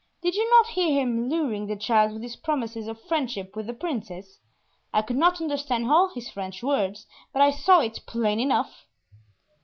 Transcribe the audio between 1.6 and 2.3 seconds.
the child with